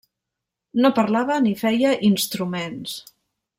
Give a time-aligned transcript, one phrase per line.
[0.85, 2.99] No parlava ni feia instruments.